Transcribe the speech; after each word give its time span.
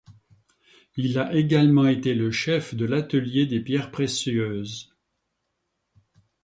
Il 0.97 1.19
a 1.19 1.31
également 1.35 1.85
été 1.87 2.15
le 2.15 2.31
chef 2.31 2.73
de 2.73 2.85
l'atelier 2.85 3.45
des 3.45 3.59
pierres 3.59 3.91
précieuses. 3.91 4.95